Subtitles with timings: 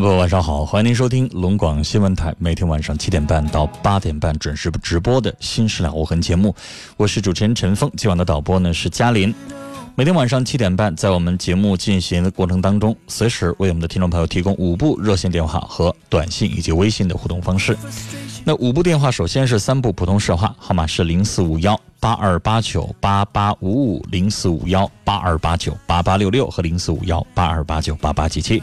[0.00, 6.54] 众朋友，晚上好，欢迎您收听龙广新闻台每天晚上七点半到八点半准时直播的《新事了无痕》节目，
[6.96, 9.34] 我是主持人陈峰，今晚的导播呢是嘉林。
[10.00, 17.76] 每天晚上七点半，在我们节目进行的过程当中，随时为我们的听众朋友提供五部热线电话和短信以及微信的互动方式。
[18.42, 28.62] 那五部电话，首先是三部普通市话，号码是零四五幺八二八九八八五五、零四五幺八二八九八八六六和零四五幺八二八九八八七七。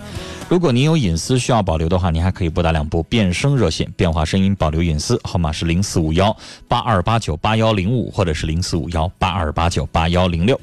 [0.49, 6.35] 如果您有隐私需要保留的话，您还可以拨打两部变声热线，变化声音保留隐私，号码是零四五幺
[6.67, 10.59] 八二八九八幺零五或者是零四五幺八二八九八幺零六。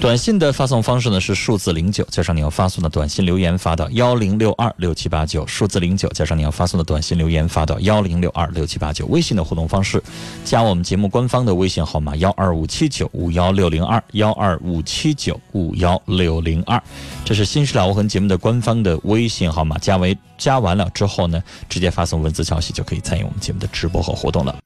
[0.00, 9.06] 短信的发送方式呢是数字零九加上你要发送的短信留言发到幺零六二六七八九，数字零九加上你要发送的短信留言发到幺零六二六七八九。
[9.06, 10.02] 微信的互动方式，
[10.44, 16.82] 加我们节目官方的微信号码幺二五七九五幺六零二幺二五七九五幺六零二，
[17.24, 19.78] 这是新事了无痕节目的官方的微信号码。
[19.78, 24.58] 加为加完了之后呢，直接发送文字消息就可以参与我们节目的直播和活动了。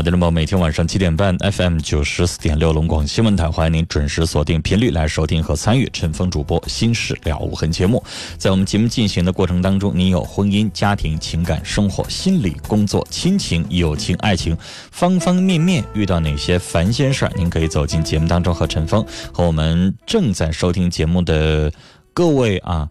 [0.00, 8.02] 好的，那么每天晚上七点半，FM 九十四点六龙广新闻台，欢迎您准时锁定频率来收听和参与陈峰主播《心事了无痕》节目。
[8.38, 14.56] 在我们节目进行的过程当中，您有婚姻、家庭、情感、生活、心理、工作、亲情、友情、爱情，
[14.90, 21.70] 方方面面遇到哪些烦心事儿，您可以走进节目当中和陈峰和我们正在收听节目的
[22.14, 22.88] 各位啊。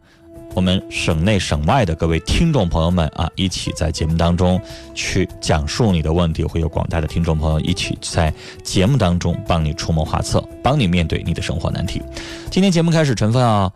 [0.55, 4.59] 我们省内省外的各位听众朋友们啊，一起在节目当中
[4.95, 8.33] 去讲述你的问题，会有广大的听众朋友一起在
[8.63, 12.01] 节目当中帮你出谋划策，帮你面对你的生活难题。
[12.49, 13.71] 今天节目开始，陈峰啊，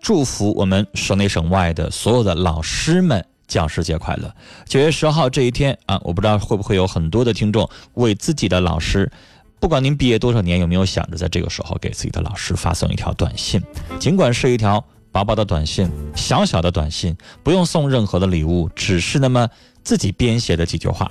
[0.00, 4.32] 祝福我们省内省外的所有的老师们教师节快乐！
[4.66, 9.10] 九月十号这一天啊，我不知道会不会有很多的听众为自己的老师，
[9.58, 13.60] 不管您毕业多少年，有没有想着在这个时候给自己的老师发送一条短信，
[13.98, 14.84] 尽管是一条。
[15.10, 19.48] 薄薄的短信，小小的短信，不用送任何的礼物，只是那么
[19.82, 21.10] 自己编写的几句话，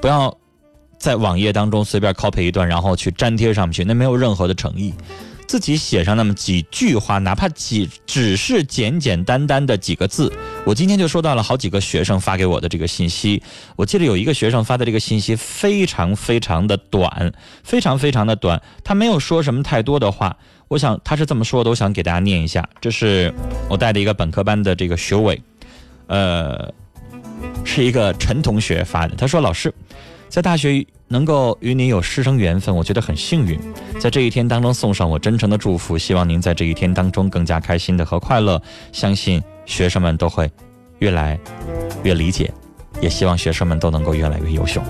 [0.00, 0.36] 不要
[0.98, 4.92] 在网页当中随便 copy 一段，然后去粘贴上去，那没有任何的诚意。
[5.46, 10.32] 自己写上那么几句话，哪怕几只是简简单单的几个字。
[10.64, 13.40] 我今天就收到了好几个学生发给我的这个信息，
[13.76, 20.36] 我记得有一个学生发的这个信息非常非常的短，非常非常的短，他没有说什么太多的话。
[20.68, 22.68] 我想他是这么说的，我想给大家念一下。
[22.80, 23.32] 这是
[23.68, 25.40] 我带的一个本科班的这个学委，
[26.08, 26.72] 呃，
[27.64, 29.14] 是一个陈同学发的。
[29.14, 29.72] 他说：“老师，
[30.28, 33.58] 在大学能够与您有师生缘分，我觉得很幸运。
[34.00, 38.60] 在这一天当中送上我真诚的祝福，希望您在这一天当中更加开心的和快乐。
[38.92, 40.50] 相信学生们都会
[40.98, 41.38] 越来
[42.02, 42.52] 越理解，
[43.00, 44.82] 也希望学生们都能够越来越优秀。”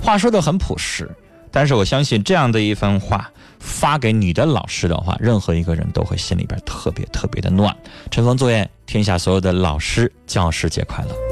[0.00, 1.10] 话说的很朴实，
[1.50, 3.30] 但是我相信这样的一番话。
[3.60, 7.76] 发给你的老师的话，任何一个人都会心里边特别特别的暖。
[8.08, 11.27] 陈峰作愿天下所有的老师教师节快乐。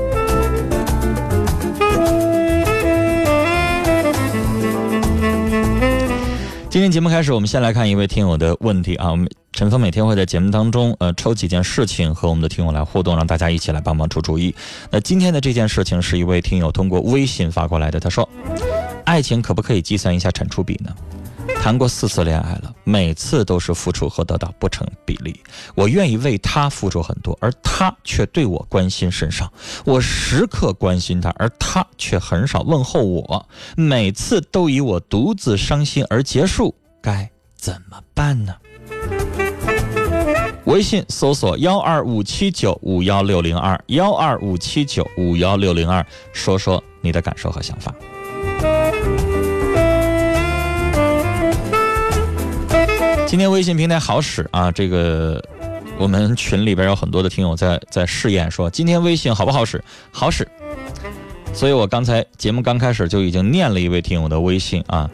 [6.77, 9.11] 今天节目开始，我们先来看一位听友的问题啊。
[9.11, 14.55] 我们陈峰每天会在节目当中，呃，抽几件事情和我们的听友来互动，让大家一起来帮忙出主意。
[14.91, 18.29] 那今天的这件事情是一位听友通过微信发过来的，他说
[19.07, 20.95] ：“爱情可不可以计算一下产出比呢？”
[21.63, 25.41] 谈过四次恋爱了，每次都是付出和得到不成比例。
[25.75, 29.53] 我愿意为他付出很多，而他却对我关心甚少。
[29.85, 33.49] 我时刻关心他，而他却很少问候我。
[33.77, 38.55] 每次都以我独自伤心而结束，该怎么办呢？
[40.65, 47.95] 微信搜索幺二五七九五幺六零二幺二五七九五幺六零二，说说你的感受和想法。
[53.27, 55.43] 今天微信平台好使啊，这个
[55.99, 59.83] 我们群里边有很多的听友在在试验，说今天微信好不好使？
[60.13, 60.47] 好使。
[61.53, 65.11] 所以我刚才节目刚开始就已经念了一位听友的微信啊，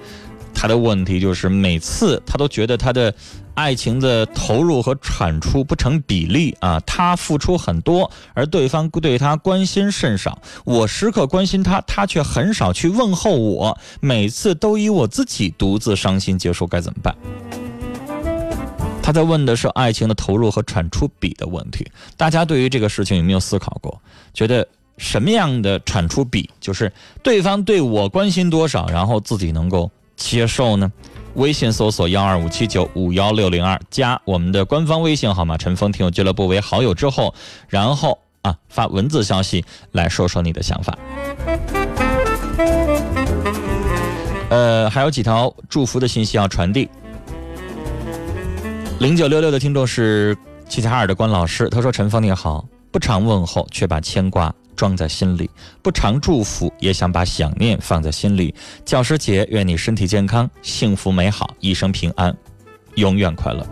[0.54, 3.14] 他的问题就是每次他都觉得他的
[3.54, 10.38] 爱情的投入和产出不成比例啊，他付出很多，而对方对他关心甚少。
[10.64, 17.16] 我时刻关心他，他却很少去问候我，每次都以我自己独自伤心结束，该怎么办？
[19.02, 21.90] 他在问的是爱情的投入和产出比的问题。
[22.16, 24.00] 大家对于这个事情有没有思考过？
[24.32, 24.66] 觉得
[24.96, 30.90] 什么样的产出比，就是对方对我关心多少，然后自己能够接受呢？
[31.34, 37.34] 微信搜索幺二五七九五幺六零二，加我们的官方微信号码“陈峰听友俱乐部”为好友之后，
[37.68, 40.96] 然后啊发文字消息来说说你的想法。
[44.50, 46.86] 呃，还有几条祝福的信息要传递。
[49.02, 50.36] 零九六六的听众是
[50.68, 55.44] 齐齐哈尔的关老师，他说：“陈峰你好，不常问候，却把牵挂装在心里；
[55.82, 58.54] 不常祝福，也想把想念放在心里。
[58.84, 62.32] 教师节，愿你身体健康，幸福美好，一生平安，
[62.94, 63.66] 永远快乐。”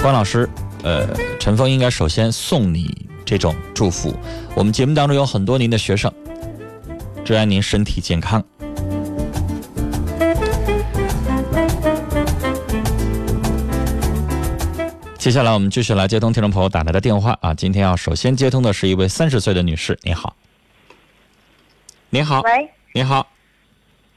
[0.00, 0.48] 关老师，
[0.82, 1.06] 呃，
[1.38, 4.16] 陈峰应该首先送你这种祝福。
[4.54, 6.10] 我们节目当中有很多您的学生，
[7.22, 8.42] 祝愿您身体健康。
[15.20, 17.52] 接下来我们继续来接通听众朋友打来的电话啊！
[17.52, 20.34] 今天要首先接通的是一位三十岁的女士，你好，
[22.08, 23.26] 你好，喂，你好，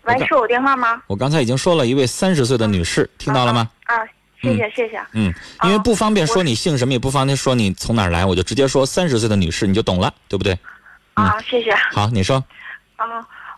[0.03, 1.03] 喂，是我电话吗？
[1.07, 3.69] 我刚才已经说了一位三十岁的女士，听到了吗？
[3.83, 3.95] 啊，
[4.41, 4.97] 谢谢谢谢。
[5.11, 5.33] 嗯，
[5.63, 10.57] 因为不方便说你姓什么，也不方便说你从哪儿来，我就直接说三十岁的女士，你就懂了，对不对？
[11.15, 11.75] 啊，谢谢。
[11.91, 12.41] 好，你说，
[12.95, 13.05] 啊，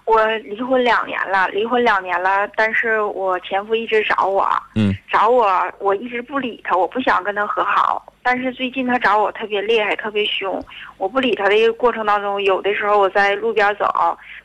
[0.06, 8.14] 我离婚两年了，离婚两年了，但是我前夫一直找我，嗯找我，我一直不理他，我不想跟他和好。
[8.22, 10.64] 但是最近他找我特别厉害，特别凶。
[10.98, 13.88] 我不理他的一个过程当中，有的时候我在路边走，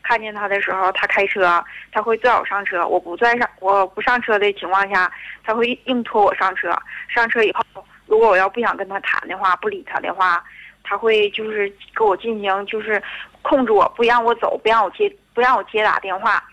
[0.01, 2.85] 看见他的时候，他开车，他会拽我上车。
[2.87, 5.11] 我不拽上，我不上车的情况下，
[5.43, 6.75] 他会硬拖我上车。
[7.07, 7.63] 上车以后，
[8.07, 10.43] 如果我要不想跟他谈的话，不理他的话，
[10.83, 13.01] 他会就是给我进行就是
[13.41, 16.43] 控制我，不让我走，不让我接，不让我接打电话。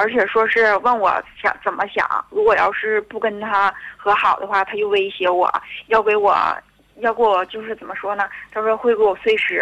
[0.00, 1.10] 而且说是问我
[1.42, 5.52] 想怎么想，如果要是不跟他和好的话，他就威胁我
[5.88, 6.36] 要给我，
[6.98, 8.28] 要给我就是怎么说呢？
[8.52, 9.60] 他说会给我碎尸，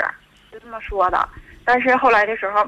[0.52, 1.26] 就这么说的。
[1.64, 2.62] 但是后来的时候，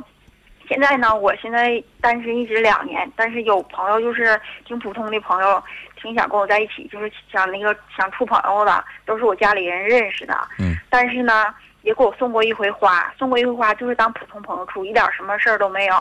[0.66, 5.62] 现在呢，我现在单身一直两年，但是有朋友就是挺普通的朋友，
[6.00, 10.34] 挺想跟我在一起，就是想那个想处朋友的，都是我家里人认识的。
[10.58, 10.74] 嗯。
[10.88, 15.94] 但是呢，也给我送过一回花，送过一回花就是当普通朋友处，一点什么事儿都没有。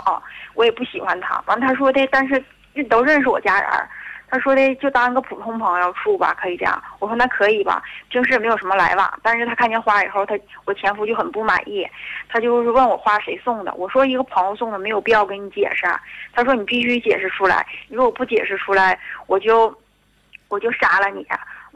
[0.53, 1.41] 我也不喜欢他。
[1.45, 2.43] 完，他说的，但是
[2.89, 3.87] 都认识我家人儿。
[4.29, 6.83] 他说的就当个普通朋友处吧，可以这样。
[6.99, 9.19] 我说那可以吧，平时也没有什么来往。
[9.23, 11.87] 但是他看见花以后，他我前夫就很不满意，
[12.27, 13.73] 他就是问我花谁送的。
[13.75, 15.85] 我说一个朋友送的，没有必要跟你解释。
[16.33, 19.73] 他说你必须解释出来，你如果不解释出来，我就
[20.49, 21.25] 我就杀了你。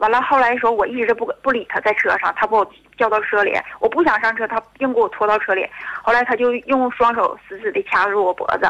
[0.02, 5.64] 完了，后来说我一直不不理他，在车上，他把我叫到车里，我不想上车，他硬给我拖到车里。
[6.02, 8.68] 后来他就用双手死死地掐住我脖子。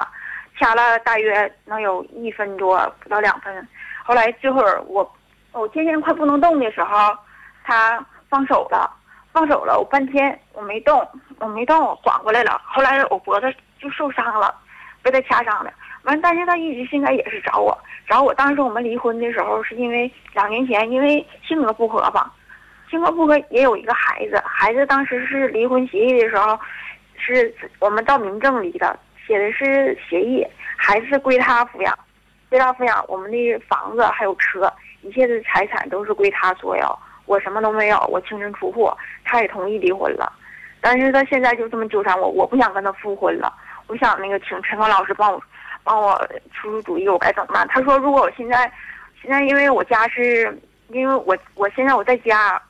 [0.61, 3.67] 掐了大约能有一分多，不到两分。
[4.05, 5.11] 后来这会儿我，
[5.53, 7.17] 我渐渐快不能动的时候，
[7.65, 8.95] 他放手了，
[9.33, 9.79] 放手了。
[9.79, 12.61] 我半天我没动，我没动，我缓过来了。
[12.67, 14.55] 后来我脖子就受伤了，
[15.03, 15.73] 被他掐伤的。
[16.05, 17.77] 完，但是他一直现在也是找我，
[18.09, 18.35] 找我。
[18.35, 22.33] 当时我们离婚的时候，是因为两年前因为性格不合吧，
[22.91, 26.59] 性格不合也有一个孩子，孩子当时是离婚协议的时候，
[27.17, 28.99] 是我们到民政离的。
[29.25, 30.45] 写的是协议，
[30.77, 31.97] 孩子归他抚养，
[32.51, 33.05] 归他抚养。
[33.07, 34.71] 我们的房子还有车，
[35.03, 38.91] 一切的财产都是归他所有，我什么都没有，我净身出户。
[39.25, 40.31] 他也同意离婚了，
[40.81, 43.55] 但是他现在就这么纠缠我，我不想跟他复婚了。
[43.87, 45.41] 我想那个请陈刚老师帮我，
[45.85, 46.17] 帮我
[46.53, 47.67] 出出主意，我该怎么办？
[47.69, 48.71] 他说，如果我现在，
[49.21, 50.57] 现在因为我家是，
[50.89, 52.61] 因为我我现在我在家，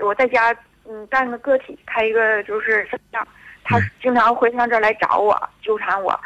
[0.00, 0.54] 我在家
[0.88, 3.26] 嗯干个个体，开一个就是这样。
[3.64, 6.18] 他经常会上这儿来找我，纠缠我，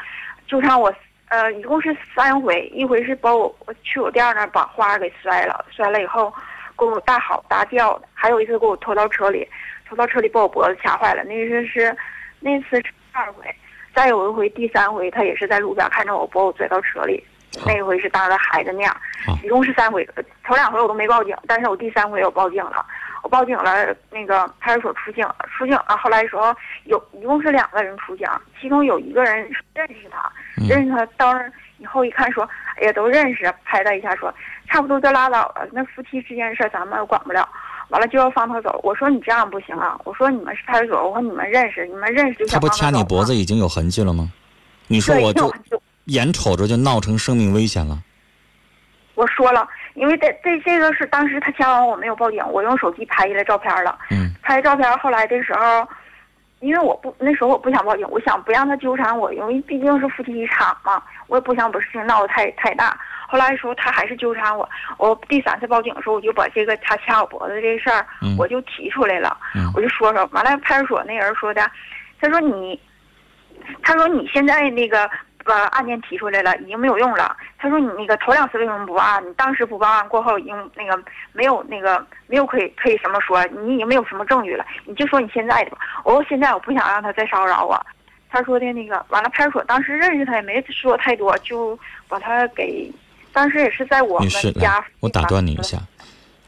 [0.46, 0.92] 纠缠我，
[1.28, 6.30] 呃，一共是三回，一回是把我我去我店那儿把花给摔了，摔了以后，
[6.76, 9.48] 给我大吼大叫的，还有一次给我拖到车里，
[9.88, 11.96] 拖到车里把我脖子掐坏了，那次是，
[12.40, 13.44] 那次是二回，
[14.00, 17.22] 再有一回第三回，他也是在路边看着我把我拽到车里，
[17.66, 18.90] 那一回是当着孩子面，
[19.44, 20.08] 一共是三回，
[20.42, 22.82] 头两回我都没报警，但是我第三回我报警了，
[23.22, 25.98] 我报警了，那个派出所出警了，出警了。
[26.02, 28.26] 后来说有一共是两个人出警，
[28.58, 29.36] 其中有一个人
[29.74, 30.32] 认识他，
[30.66, 31.44] 认识他到那
[31.76, 34.32] 以后一看说，哎呀都认识，拍他一下说，
[34.66, 37.46] 差不多就拉倒了，那夫妻之间的事儿咱们管不了。
[37.90, 39.98] 完了就要放他走，我说你这样不行啊！
[40.04, 44.30] 我说你们是派出所，我说你们认识，你们认识就他不掐你脖子已经有痕迹了吗？
[44.86, 45.52] 你说我就
[46.06, 47.98] 眼瞅着就闹成生命危险了。
[49.14, 53.98] 我说了，因为这这这个是当时他掐完我没有报警，我用手机拍下来照片了。
[54.10, 54.32] 嗯。
[54.42, 55.86] 拍照片后来的时候，
[56.60, 62.98] 因为我不那时候我不想报警，我想不让他纠缠我，因为毕竟是夫妻一场嘛，我也不想把事情闹得太太大。
[63.30, 64.68] 后来的时候他还是纠缠我，
[64.98, 68.04] 我第三次报警的时候，我就把这个他掐我脖子这事儿，
[68.36, 69.36] 我就提出来了，
[69.72, 71.70] 我就说说，完了派出所那人说的，
[72.20, 72.80] 他说你，
[73.84, 75.08] 他说你现在那个
[75.44, 77.36] 把案件提出来了，已经没有用了。
[77.56, 79.24] 他说你那个头两次为什么不报案？
[79.24, 81.00] 你当时不报案过后，已经那个
[81.32, 85.78] 没有那个没有可以可以什么说，你已经没有什么证据了，你就说你现在的吧。
[86.02, 87.80] 我说现在我不想让他再骚扰我。
[88.28, 92.90] 他说的那个完了，派出所当时认识他也没说太多，就把他给。
[93.32, 94.84] 当时也是在我们家。
[95.00, 95.86] 我打断你一下，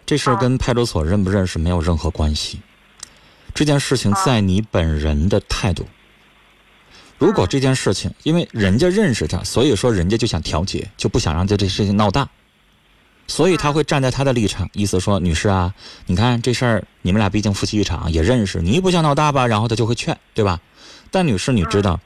[0.05, 2.61] 这事儿跟派出所认不认识没有任何关系。
[3.55, 5.87] 这件事情在你本人的态度。
[7.19, 12.29] 如果这件事情，因为人家认识他，所以说人家就想调解，就不想让这这事情闹大，
[13.29, 15.73] 所以他会站在他的立场，意思说：“女士啊，
[16.07, 20.61] 你看这事儿，你们俩毕竟夫妻一场，也认识，你不想闹大吧？”然后他就会劝，对吧？
[21.13, 22.01] 但女士，你知道，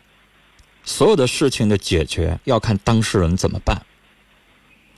[0.84, 3.86] 所有的事情的解决要看当事人怎么办。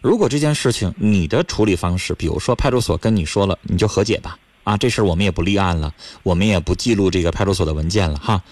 [0.00, 8.43] 如果这件事情你的处理方式，比如说派出所跟你说了，你就和解吧，啊，这事儿我们也不立案了，我们也不记录这个派出所的文件了，哈，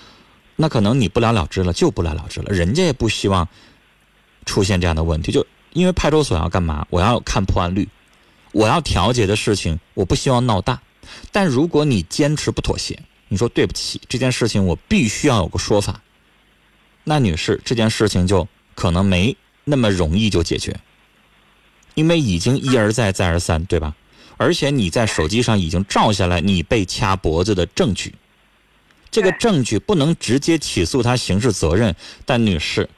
[0.56, 3.48] 那可能你不了了之了，就不了了之了，人家也不希望
[4.44, 6.86] 出现这样的问题，就因为派出所要干嘛？
[6.90, 7.88] 我要看破案率，
[8.52, 10.80] 我要调解的事情，我不希望闹大。
[11.30, 12.98] 但如果你坚持不妥协，
[13.28, 16.00] 你说对不起，这件事情我必须要有个说法，
[17.04, 20.76] 那女士，这件事情就可能没那么容易就解决。
[21.96, 23.96] 因为已经一而再再而三，对吧？
[24.36, 28.14] 而且你在手机上已经照下来你被掐脖子的证据，
[29.10, 31.96] 这个证据不能直接起诉他刑事责任。
[32.26, 32.90] 但女士，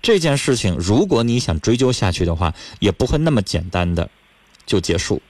[0.00, 4.08] 这件事情如果你想追究下去的话，也不会那么简单的
[4.64, 5.20] 就结束，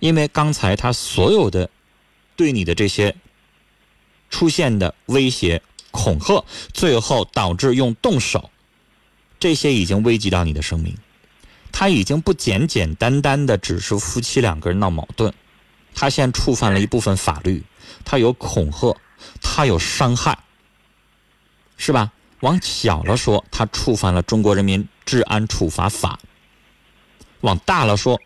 [0.00, 1.70] 因为刚才他所有的
[2.36, 3.16] 对你的这些
[4.28, 8.50] 出现的威胁、恐吓，最后导致用动手，
[9.38, 10.94] 这些已经危及到你的生命。
[11.72, 15.32] 他已经不简简单单的只是夫妻两个人闹矛盾，
[15.94, 17.62] 他现在触犯了一部分法律，
[18.04, 18.96] 他有恐吓，
[19.40, 20.38] 他有伤害，
[21.76, 22.12] 是吧？
[22.40, 26.18] 往小了说，他触犯了中国人民治安处罚法；
[27.42, 28.20] 往大了说，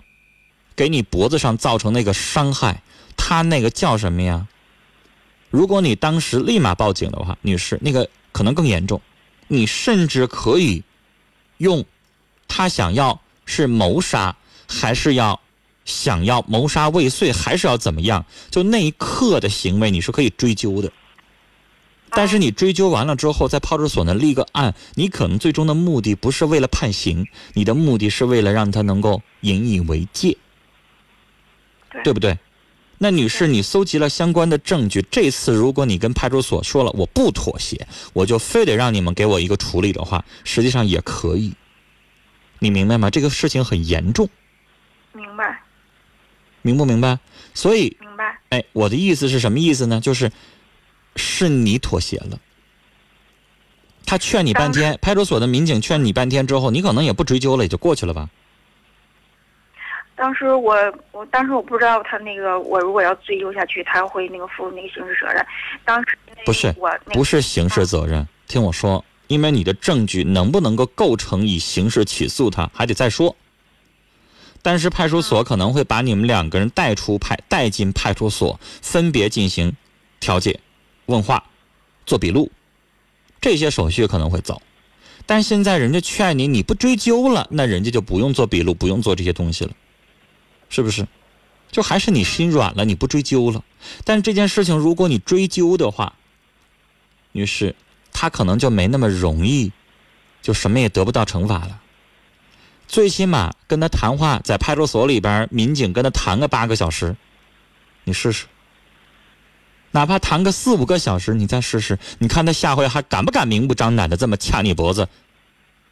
[0.76, 2.82] 给你脖子上造成那个伤害，
[3.16, 4.46] 他那个叫什么呀？
[5.50, 9.00] 如果你当时立马报警的话，女士，那个可能更严重，
[9.48, 10.82] 你甚至可以
[11.58, 11.84] 用
[12.48, 13.20] 他想要。
[13.44, 14.36] 是谋杀，
[14.66, 15.40] 还是要
[15.84, 18.24] 想要谋杀未遂，还是要怎么样？
[18.50, 20.90] 就那一刻的行为，你是可以追究的。
[22.16, 30.36] 但是你追究完了之后，在派出所呢立个案，你可能最终的目的不是为了判刑，你的目的是为了让他能够引以为戒，
[32.04, 32.38] 对不对？
[32.98, 41.52] 那女士，你搜集了相关的证据，这次如果你跟派出所说了我不妥协，我就非得让你们给我一个处理的话，实际上也可以。
[42.58, 43.10] 你明白吗？
[43.10, 44.28] 这个事情很严重。
[45.12, 45.60] 明白。
[46.62, 47.18] 明不明白？
[47.52, 47.96] 所以。
[48.00, 48.38] 明白。
[48.50, 50.00] 哎，我的意思是什么意思呢？
[50.00, 50.30] 就是
[51.16, 52.38] 是你妥协了。
[54.06, 58.28] 他劝你半天，派出所的民警劝你半天之后，你可能也不追究了，也就过去了吧。
[60.16, 60.74] 当时我，
[61.10, 65.44] 我当时我不知道他那个，我如果要追究下去，他会那个负那个刑事责任。
[65.84, 68.26] 当时不是我，不是刑事责任。
[68.46, 69.04] 听我说。
[69.26, 73.36] 因为你的证据能不能够构成以刑事起诉他，还得再说。
[74.62, 79.76] 但是派出所可能会把你们两个人带出派，带进派出所，分别进行
[80.20, 80.60] 调解、
[81.06, 81.44] 问话、
[82.06, 82.50] 做笔录，
[83.40, 84.62] 这些手续可能会走。
[85.26, 89.72] 但现在人家劝你，你不追究了，那人家就不用做笔录，不用做这些东西了，
[90.68, 91.06] 是不是？
[91.70, 93.64] 就还是你心软了，你不追究了。
[94.04, 96.14] 但这件事情如果你追究的话，
[97.32, 97.74] 女士。
[98.14, 99.70] 他可能就没那么容易，
[100.40, 101.80] 就什么也得不到惩罚了。
[102.86, 107.14] 最起码跟他谈话，在派出所里边，民警跟他谈个八个小时，
[108.04, 108.46] 你试试。
[109.90, 115.08] 哪怕谈个四五个小时，你再试试，你看他下回还敢不敢明目张胆的这么掐你脖子，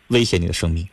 [0.09, 0.88] 威胁你的生命？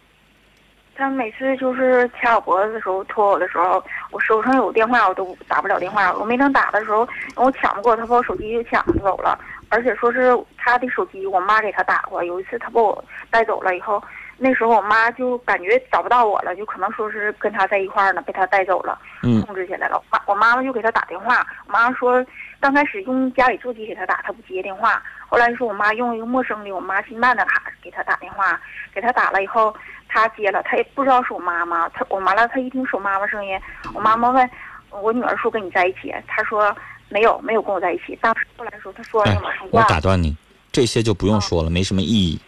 [0.96, 6.14] 他每次就是掐我脖子的时候、拖我的时候，我手上有电话我都打不了电话。
[6.14, 9.40] 我没等打的时候，我抢不过，他把我手机就抢走了。
[9.70, 12.24] 而且说是他的手机，我妈给他打过。
[12.24, 14.04] 有一次他把我带走了以后，
[14.38, 20.02] 那时候我妈就感觉找不到我了，就可能说是跟他在一块儿呢，被他带走了，嗯控制起来了。
[20.12, 22.26] 妈，我妈妈就给他打电话，我妈妈说
[22.60, 25.02] 刚开始用家里座机给他打，他不接电话。
[25.28, 28.60] 后来说我妈用一个陌生的我妈新办的卡给他打电话，
[28.94, 29.76] 给他打了以后。
[30.12, 31.88] 他接了，他也不知道是我妈妈。
[31.90, 33.56] 他我完了，他一听是我妈妈声音，
[33.94, 34.50] 我妈妈问
[34.90, 36.76] 我女儿说跟你在一起，他说
[37.10, 38.18] 没有，没有跟我在一起。
[38.22, 39.82] 当时后来说他说完哎就马上，我。
[39.84, 40.36] 打断你，
[40.72, 42.40] 这些就不用说了，没什么意义。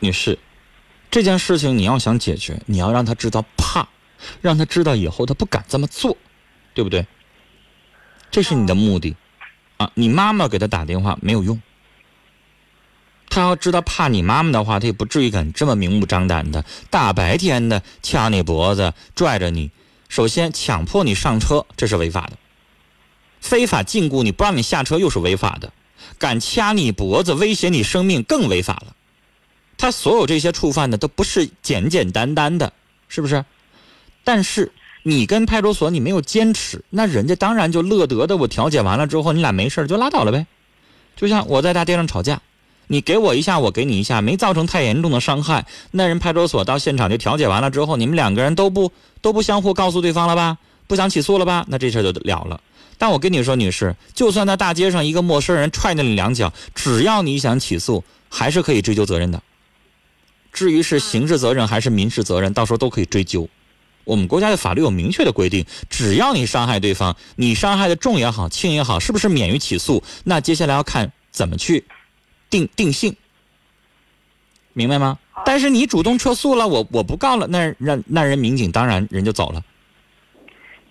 [0.00, 0.38] 女士，
[1.10, 3.88] 这件事情你要想解决，你要让他知道怕，
[4.40, 6.16] 让他知道以后他不敢这么做，
[6.74, 7.06] 对不对？
[8.30, 9.16] 这是你的目的
[9.78, 9.90] 啊！
[9.94, 11.60] 你妈妈给他打电话没有用，
[13.30, 19.70] 他要知道怕你妈妈的话，他也不至于敢这么明目张胆的大白天的掐你脖子、拽着你。
[20.08, 22.32] 首先，强迫你上车，这是违法的。
[23.48, 25.72] 非法禁锢你不让你下车又是违法的，
[26.18, 28.94] 敢掐你脖子威胁你生命更违法了。
[29.78, 32.74] 他所有这些触犯的都不是简简单单的，
[33.08, 33.42] 是不是？
[34.22, 34.70] 但是
[35.02, 38.36] 你跟派出所你没有坚持，那人家当然就乐得的。
[38.36, 40.46] 我调解完了之后，你俩没事就拉倒了呗。
[41.16, 42.42] 就像我在大街上吵架，
[42.86, 50.58] 你给我一下，我给你一下，没造成太严重的伤害，那人派出所到现场就调解完了之后，你们两个人都不都不相互告诉对方了吧？
[50.86, 51.64] 不想起诉了吧？
[51.68, 52.60] 那这事就了了。
[52.98, 59.40] 但我跟你说，女士，就算在大街上一个陌生人踹了你两脚，只要你想起诉，还是可以追究责任的。
[60.52, 63.48] 至于是刑事责任还是民事责任，到时候都可以追究。
[64.02, 70.02] 我们国家的法律有明确的规定，只要你伤害对方，你伤害的重也好，轻也好，是不是免于起诉？
[70.24, 71.84] 那接下来要看怎么去
[72.50, 73.14] 定定性，
[74.72, 75.18] 明白吗？
[75.44, 79.62] 但是你主动撤诉了，我我不告了，那让那人民警当然人就走了。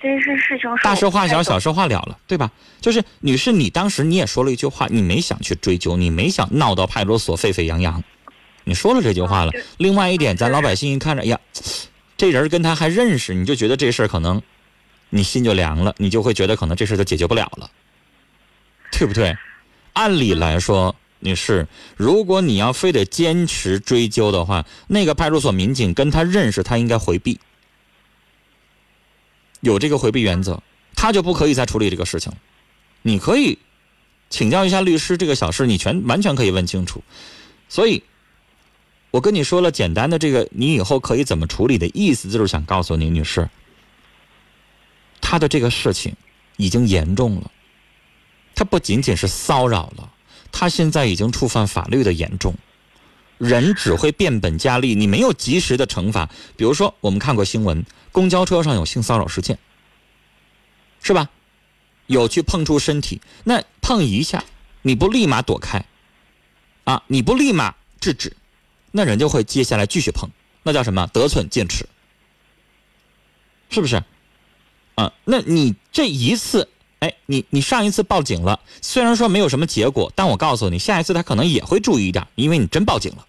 [0.07, 1.69] 这是事情是大事化小，小事。
[1.69, 2.49] 化了了，对吧？
[2.79, 8.01] 就是女士，你当时你也说了一句话，你没想去追究，你没想闹到派出所沸沸扬扬，
[8.63, 9.61] 你说了这句话了嗯。
[9.77, 11.37] 另外一点，嗯咱老百姓一看着，哎呀，
[12.15, 14.41] 这人跟他还认识，你就觉得这事儿可能
[15.09, 17.69] 你心就凉了，你就会觉得可能这事儿就解决不了了，
[18.91, 19.35] 对不对？
[19.91, 27.37] 按理来说，女士，如果你要非得坚持追究的话，那个派出所民警跟他认识，他应该回避。
[29.67, 30.61] 有这个回避原则，
[30.95, 32.31] 他就不可以再处理这个事情。
[33.01, 33.59] 你可以
[34.29, 37.03] 请教一下律师，这个小事你全完全可以问清楚。
[37.67, 38.01] 所以，
[39.11, 43.49] 我跟你说了简单的这个，你以后可以怎么处理的意思，就是想告诉你，女士，
[45.19, 46.15] 他的这个事情
[46.55, 47.51] 已经严重了，
[48.55, 50.09] 他不仅仅是骚扰了，
[50.49, 52.55] 他现在已经触犯法律的严重。
[53.37, 56.27] 人只会变本加厉，你没有及时的惩罚。
[56.55, 57.85] 比如说，我们看过新闻，
[58.17, 59.59] 公交车上有性骚扰事件，
[61.03, 61.29] 是吧？
[62.07, 64.43] 有去碰触身体，那碰一下，
[64.81, 65.85] 你不立马躲开，
[66.83, 68.35] 啊，你不立马制止，
[68.89, 70.27] 那人就会接下来继续碰，
[70.63, 71.05] 那叫什么？
[71.13, 71.87] 得寸进尺，
[73.69, 74.03] 是不是？
[74.95, 83.26] 啊，那你这一次，哎，你你上一次报警了，虽然说没有什么结果，但我告诉你，下一次他可能也会注意一点，因为你真报警了。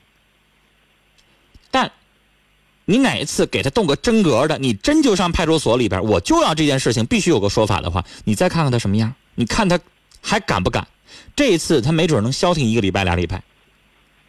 [2.91, 9.79] 你哪一次给他动个真格的，你真就上派出所里边，我就要这件事情必须有个说法的话，你再看看他什么样，你看他
[10.23, 10.89] 还敢不敢？
[11.37, 13.43] 这一次他没准能消停一个礼拜俩礼拜，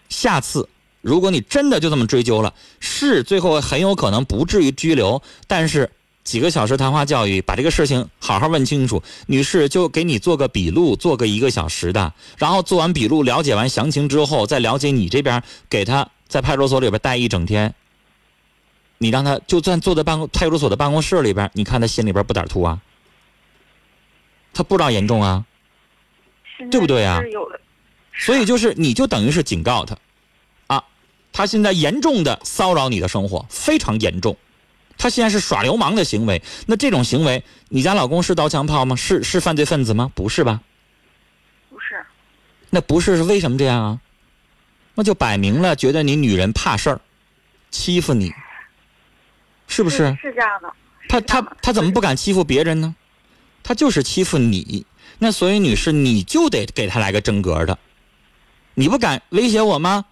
[0.10, 0.68] 下次
[1.00, 5.90] 如果你真的就这么追究了，是最后很有可能不至于拘留，但是
[6.26, 9.02] 几个小时谈话教育，把这个事情好好问清楚。
[9.28, 17.74] 女士就给你做个笔录，做个一个小时的，然后做完笔录，了解完详情之后，再了解你这边给他在派出所里边待一整天。
[19.00, 22.80] 你让他就算坐在办公派出所的办公室里边，你看他心里边不胆突啊？
[24.54, 25.46] 他不知道严重啊，
[26.70, 27.22] 对不对啊
[28.14, 29.98] 所以就是你就等于是警告他，
[30.68, 30.84] 啊，
[31.32, 34.36] 他现在严重的骚扰你的生活，非常严重，
[34.98, 36.42] 他现在是耍流氓的行为。
[36.66, 38.98] 那这种行为，你家老公是刀枪炮吗？
[38.98, 40.12] 是是犯罪分子吗？
[40.14, 40.62] 不是吧？
[41.70, 42.06] 不是，
[42.70, 44.02] 那不是是为什么这样啊？
[44.96, 47.00] 那就摆明了觉得你女人怕事儿，
[47.72, 48.34] 欺负你，
[49.70, 49.98] 是不是？
[50.22, 50.70] 是这样的。
[51.08, 52.94] 他他他怎么不敢欺负别人呢？
[53.64, 54.86] 他就是欺负你。
[55.20, 57.78] 那所以女士，你就得给他来个真格的。
[58.74, 60.06] 你不敢威胁我吗？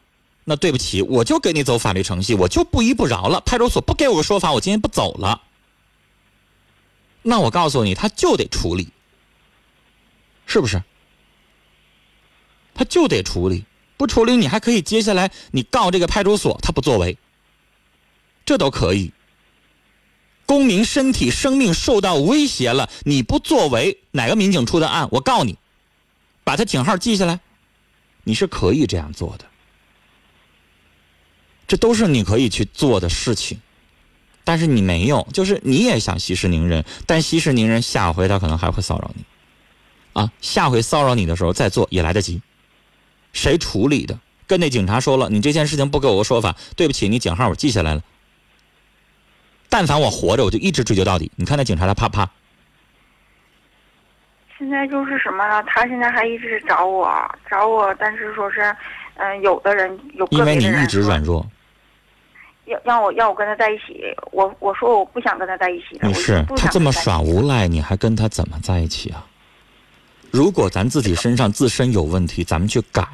[0.43, 3.41] 那对不起，我就给你走法律程序，我就不依不饶了。
[3.41, 5.41] 派出所不给我个说法，我今天不走了。
[7.21, 8.87] 那我告诉你，他就得处理，
[10.45, 10.81] 是不是？
[12.73, 13.65] 他就得处理，
[13.97, 17.17] 不处理你还可以接下来你告这个派出所，他不作为。
[18.45, 19.11] 这都可以。
[20.47, 25.57] 公民身体生命受到威胁了，你不作为，哪个民警出的案，我告你，
[26.43, 27.41] 把他警号记下来，
[28.23, 29.45] 你是可以这样做的。
[31.67, 33.59] 这都是你可以去做的事情，
[34.45, 39.25] 但是你没有，就是你也想息事宁人，但息事宁人下回他可能还会骚扰你，
[40.13, 42.41] 啊，下回骚扰你的时候再做也来得及。
[43.33, 44.17] 谁处理的？
[44.47, 48.01] 跟那警察说了，你这件事情不给我个说法，对不起，你警号我记下来了。
[49.69, 51.31] 但凡我活着，我就一直追究到底。
[51.35, 52.29] 你看那警察他怕不怕？
[54.57, 55.61] 现在就是什么呢？
[55.67, 57.07] 他现在还一直找我，
[57.49, 58.75] 找我，但是说是，
[59.17, 61.45] 嗯，有的人有因为你一直软弱。
[62.65, 64.01] 要让我要我跟他在一起，
[64.31, 65.99] 我我说我不想跟他在一起。
[66.01, 69.25] 你是，他这么耍无赖，你还跟他怎么在一起啊？
[70.31, 73.07] 如果咱自己身上自身有问题，咱们去改。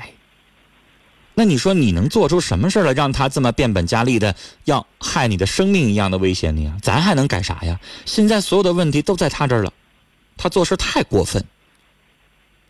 [1.36, 6.78] 那你说你能做出什么事来，让他这么变本加厉的要害你的生命一样的威胁你啊？
[6.82, 7.80] 咱还能改啥呀？
[8.06, 9.74] 现在所有的问题都在他这儿了，
[10.38, 11.43] 他做事太过分，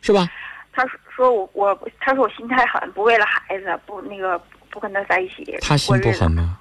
[0.01, 0.29] 是吧？
[0.71, 0.83] 他
[1.15, 5.57] 说我我他说我心太狠，不为了孩子，不那个不跟他在一起。
[5.61, 6.57] 他心不狠吗？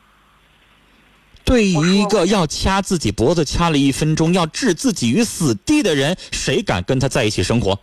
[1.45, 7.79] 对于一个要掐自己脖子掐了一分钟，要置自己于死地的人，谁敢跟他在一起生活？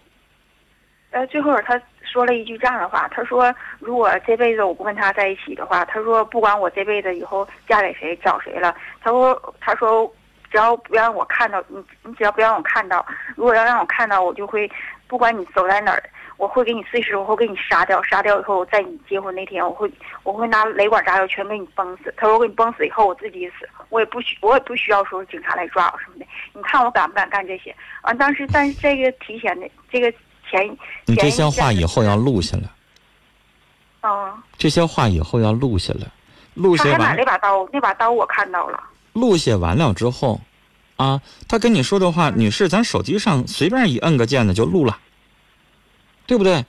[1.12, 10.12] 呃，最后他说了一句这样的话，他说：“如果这辈子我不跟他在一起的话，他说不管我这辈子以后嫁给谁找谁了，他说他说
[10.52, 14.70] 只要不让我看到你，你只要不让我看到，如果要让我看到，我就会
[15.08, 16.04] 不管你走在哪儿。”
[16.40, 19.92] 我会给你碎尸，我会给你杀掉，杀掉以后，在你结婚那天，我会
[20.24, 22.14] 我会拿雷管炸药全给你崩死。
[22.16, 26.26] 他说我给你崩死以后，我自己死，我也不需我也不需要说警察来抓我什么的。
[26.54, 27.76] 你看我敢不敢干这些？
[28.04, 30.10] 完，当时但是这个提前的这个
[30.50, 32.64] 前，你这些话以后要录下来。
[34.02, 34.34] 嗯。
[34.58, 36.08] 这些话以后要录下来，
[36.54, 36.94] 录下完。
[36.94, 38.82] 他买那把刀，那把刀我看到了。
[39.14, 40.42] 录下完了之后，
[40.98, 44.98] 啊，他跟你说的话，女士，咱手机上随便一摁个键子就录了。
[46.28, 46.64] 对不对？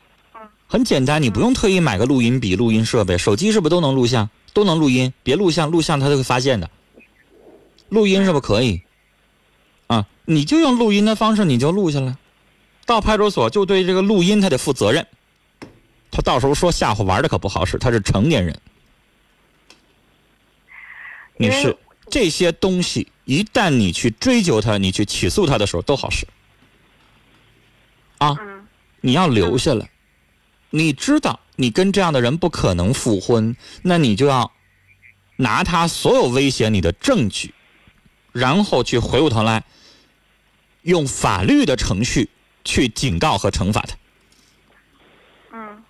[0.66, 5.12] 很简单，你不用特意买个录音笔、录音设备，手机是不是都能录像、都能录音？
[5.22, 6.70] 别录像，录像他都会发现的。
[7.88, 8.80] 录音是不是可以？
[9.88, 12.16] 啊，你就用录音的方式，你就录下来，
[12.90, 15.06] 到派出所就对这个录音他得负责任。
[16.10, 18.60] 他到时候说吓唬玩的可不好使，他是成年人。
[21.36, 21.76] 女士，
[22.10, 26.26] 这些东西一旦你去追究他，你去起诉他的时候都好使。
[28.18, 28.36] 啊。
[29.02, 29.88] 你要留下来，
[30.68, 34.52] 你知道你跟这样的人不可能复婚，那你就要
[35.36, 37.54] 拿他所有威胁你的证据，
[38.32, 39.64] 然后去回过头来
[40.82, 42.28] 用法律的程序
[42.70, 43.96] 去警告和惩罚他。
[45.52, 45.82] 嗯。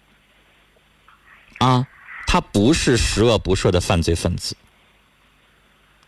[1.59, 1.87] 啊，
[2.27, 4.57] 他不是十恶不赦的犯罪分子，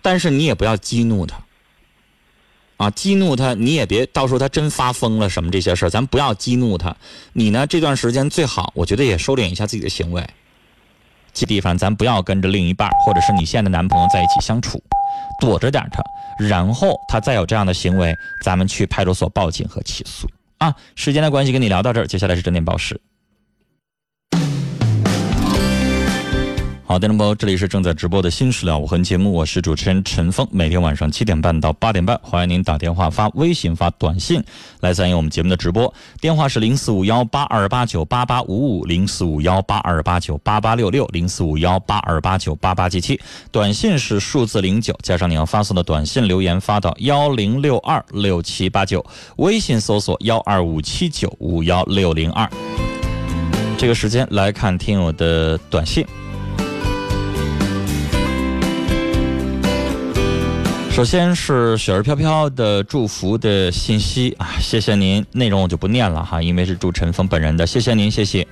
[0.00, 1.36] 但是你也不要激怒他。
[2.78, 6.96] 啊，激怒他，你也别到时候他真发疯了什么这些事儿，咱不要激怒他。
[7.34, 10.26] 你呢，这段时间最好，我觉得也收敛一下自己的行为。
[11.34, 14.82] 这地方咱不要跟着另一半或者是你现在的男朋友在一起相处，
[15.38, 16.02] 躲着点他。
[16.38, 20.26] 然后他再有这样的行为，咱们去派出所报警和起诉。
[20.62, 23.00] 啊，时间的关系，跟你聊到这儿，接下来是整点报时。
[26.92, 30.46] 好的，那么这里是正在直播的《新史料无痕》节目，我是主持人陈峰。
[30.50, 34.44] 每天晚上七点半到八点半，欢迎您打电话、发微信、发短信
[34.80, 35.90] 来参与我们节目的直播。
[36.20, 43.18] 电话是零四五幺八二八九八八五五，零四五幺八二八九八八六六，零四五幺八二八九八八七七。
[43.50, 49.02] 短信是数字零九，加上你要发送的短信留言发到幺零六二六七八九。
[49.36, 52.46] 微信搜索幺二五七九五幺六零二。
[53.78, 56.06] 这个时间来看听友的短信。
[61.02, 68.46] 首先是雪儿飘飘的祝福的信息啊，谢谢您，内容我就不念了哈，因为是祝陈峰本人的，谢谢您，谢谢。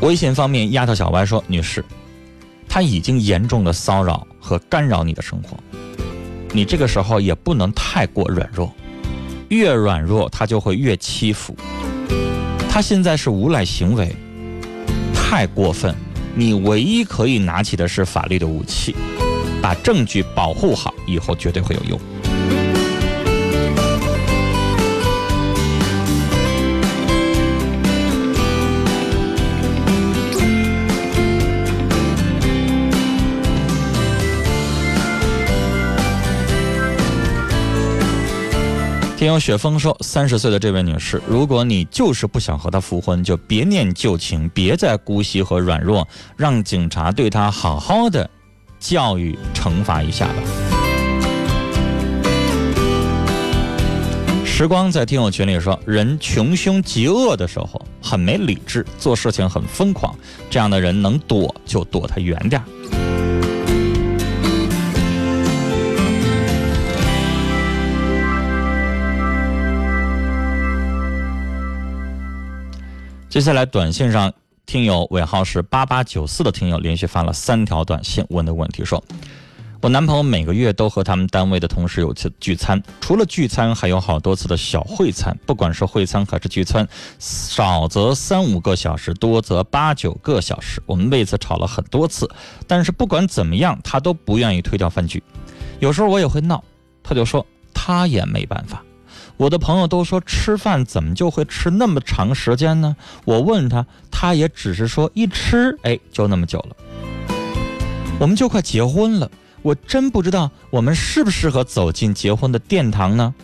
[0.00, 1.84] 微信方面，丫头小歪说：“女士，
[2.68, 5.56] 他已经严重的骚扰和干扰你的生活，
[6.50, 8.68] 你这个时候也不能太过软弱。”
[9.52, 11.54] 越软弱，他就会越欺负。
[12.70, 14.10] 他现在是无赖行为，
[15.14, 15.94] 太过分。
[16.34, 18.96] 你唯一可以拿起的是法律的武器，
[19.60, 22.00] 把证据保护好，以后绝对会有用。
[39.22, 48.28] 听友雪峰说：“三十岁的这位女士，如果你就是不想和他复婚，就别念旧情，别再姑息和软弱，让警察对他好好的
[48.80, 50.34] 教育惩罚一下吧。”
[54.44, 60.12] 时光在听友群里说：“人穷凶极恶的时候很没理智，做事情很疯狂，
[60.50, 62.64] 这样的人能躲就躲他远点儿。”
[73.32, 74.30] 接下来，短信上
[74.66, 79.02] 听友尾号是八八九四的听友连续发了三条短信，问的问题说
[79.80, 85.34] ：“我男朋友每个月都和他们单位的同事有次聚餐，除了聚餐，还有好多次的小会餐。
[85.46, 86.86] 不管是会餐还是聚餐，
[87.18, 90.82] 少则三五个小时，多则八九个小时。
[90.84, 92.30] 我们为此吵了很多次，
[92.66, 95.22] 但是不管怎么样，他都不愿意推掉饭局。
[95.80, 96.62] 有时候我也会闹，
[97.02, 98.84] 他就说他也没办法。”
[99.42, 102.94] 我的朋友都说吃饭怎么就会吃那么长时间呢？
[103.24, 106.76] 我问他，他也只是说一吃，哎，就那么久了。
[108.20, 109.28] 我们就快结婚了，
[109.62, 113.34] 我真不知道我们适不适合走进结婚的殿堂呢？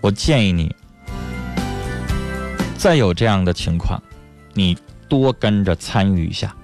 [0.00, 0.72] 我建议你，
[2.78, 4.00] 再有这样的情况，
[4.54, 4.78] 你
[5.08, 6.54] 多跟着参与一下。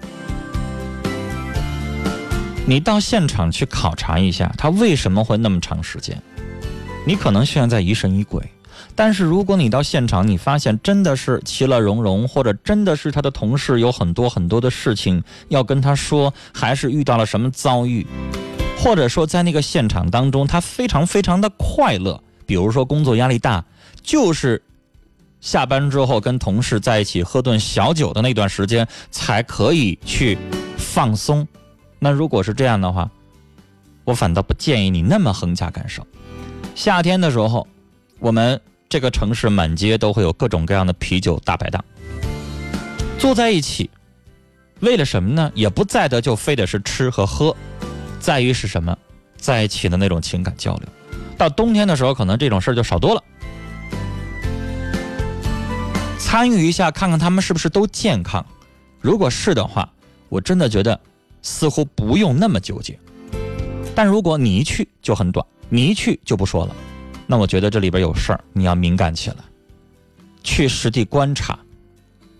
[2.64, 6.20] 你到现场去考察一下，他为什么会那么长时间？
[7.04, 8.40] 你可能现在在疑神疑鬼，
[8.94, 18.06] 但是如果你到现场，你发现真的是其乐融融，或者真的是他的同事有很多很多的事情要跟他说，还是遇到了什么遭遇，
[18.78, 23.64] 或者说在那个现场当中，他非常非常的快乐，比如说工作压力大，
[24.04, 24.62] 就是
[25.40, 30.38] 下班之后跟同事在一起喝顿小酒的那段时间才可以去
[30.76, 31.44] 放松。
[32.04, 33.08] 那如果是这样的话，
[34.02, 36.04] 我反倒不建议你那么横加干涉。
[36.74, 37.64] 夏天的时候，
[38.18, 41.84] 我们这个城市满街都会有各种各样的啤酒大排档，
[43.20, 43.88] 坐在一起，
[44.80, 45.52] 为了什么呢？
[45.54, 47.56] 也不在的就非得是吃和喝，
[48.18, 48.98] 在于是什么？
[49.36, 50.88] 在一起的那种情感交流。
[51.38, 53.22] 到冬天的时候，可能这种事儿就少多了。
[56.18, 58.44] 参与一下，看看他们是不是都健康。
[59.00, 59.88] 如果是的话，
[60.28, 60.98] 我真的觉得。
[61.42, 62.98] 似乎不用那么纠结，
[63.94, 66.74] 但如果你一去就很短，你一去就不说了，
[67.26, 69.36] 那我觉得这里边有事儿，你要敏感起来，
[70.42, 71.58] 去实地观察，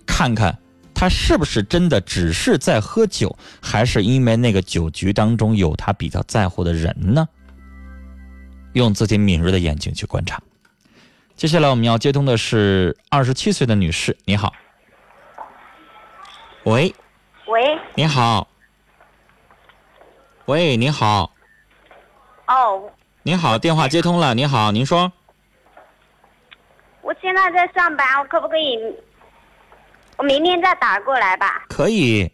[0.06, 0.56] 看看
[0.94, 7.28] 他是不是真的只是在喝酒，还是因为那个酒局当中有他比较在乎的人呢？
[8.74, 10.40] 用自己敏锐的眼睛去观察。
[11.34, 14.52] 接下来我们要接通的是二十七岁的女士，你好，
[16.64, 16.94] 喂，
[17.48, 18.46] 喂，你好。
[20.46, 21.32] 喂，你好。
[22.48, 22.90] 哦。
[23.22, 24.34] 您好，电话接通了。
[24.34, 25.12] 您好，您说。
[27.00, 28.76] 我现在在上班，我可不可以？
[30.16, 31.64] 我明天再打过来吧。
[31.68, 32.28] 可以。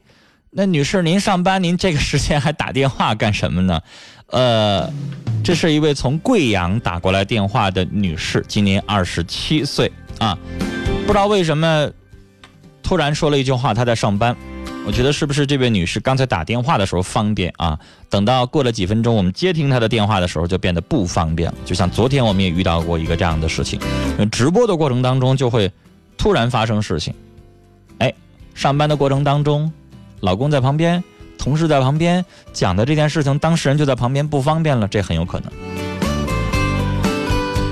[0.51, 3.83] 那女士，您上班，您这个时间还打电话干什么呢？
[4.29, 4.91] 呃，
[5.45, 10.37] 这是一位从贵阳打过来电话的女士，今年二十七岁啊。
[11.07, 11.91] 不知道为什么，
[12.83, 14.35] 突然说了一句话，她在上班。
[14.89, 17.79] 我觉得是不是这位女士刚才打电话的时候方便啊？
[18.09, 21.59] 等到过了几分钟，我们接听她的电话的时候就变得不方便了。
[21.67, 23.79] 就像昨天我们也遇到过一个这样的事情，
[24.33, 25.71] 直播的过程当中就会
[26.17, 27.13] 突然发生事情。
[27.99, 28.11] 哎，
[28.55, 29.71] 上班的过程当中，
[30.21, 31.05] 老公在旁边，
[31.37, 32.25] 同事在旁边
[32.55, 35.53] 讲的这件事情，当事人就在旁边不方便了，这很有可能。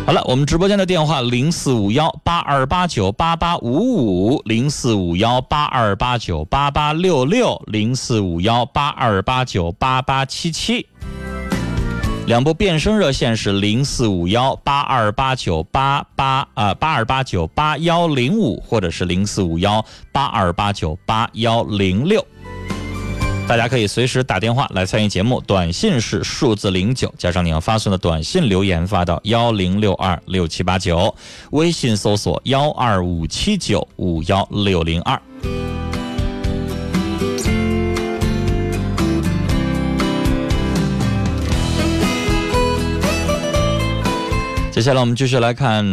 [0.06, 10.86] 好了，我们直播间的电话零四五幺八二八九八八五五，零四五幺八二八九八八六六，零四五幺八二八九八八七七。
[12.28, 22.24] 两部变声热线是零四五幺八二八九八八啊八二八九八幺零五，或者是零四五幺八二八九八幺零六。
[23.48, 31.14] 大家可以随时打电话来参与节目，短信是数字零九加上你要发送的短信留言发到幺零六二六七八九，
[31.52, 35.16] 微信搜索幺二五七九五幺六零二。
[44.72, 45.84] 接下来我们继续来看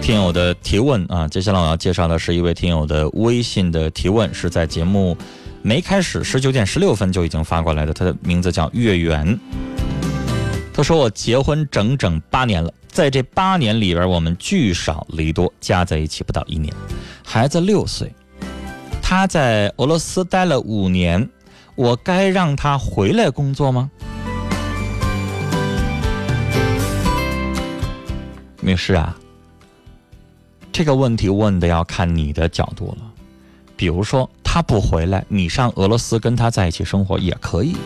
[0.00, 5.16] 听友的提问啊，接下来我要介绍的是一位听友的微信的提问，是在节目。
[5.66, 7.92] 没开始，十九点十六分就已经发过来的。
[7.92, 9.36] 他的名字叫月圆。
[10.72, 16.72] 他说：“我结婚整整八年了，在这八年里边，我们聚少离多，加在一起不到一年。
[17.24, 18.14] 孩子六岁，
[19.02, 21.28] 他在俄罗斯待了五年，
[21.74, 23.90] 我该让他回来工作吗？
[28.60, 29.18] 女士啊，
[30.70, 33.12] 这个问题问的要看你的角度了。
[33.76, 37.76] 比如说，他不回来，你上俄罗斯跟他在一起生活也可以。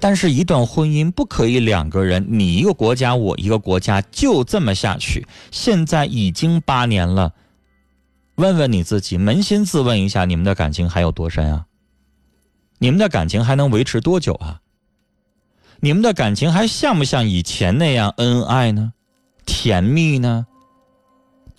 [0.00, 5.26] 但是，一段婚姻不可以两个人，你一个国家，我一个国家，就这么下去。
[5.50, 7.34] 现在已经八年了，
[8.36, 11.66] 问问你自己，扪心自问一下，你们的感情还有多深啊？
[12.78, 14.62] 你们的感情还能维持多久啊？
[15.80, 18.94] 你们的感情还像不像以前那样恩爱呢？
[19.44, 20.46] 甜蜜呢？